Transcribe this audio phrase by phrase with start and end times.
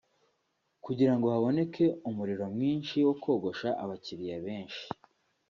[0.85, 4.83] Kugira ngo haboneke umuriro mwinshi wo kogosha abakiriya benshi